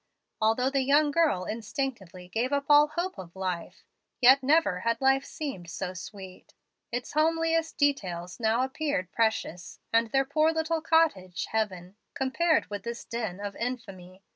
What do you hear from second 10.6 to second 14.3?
cottage, heaven, compared with this den of infamy.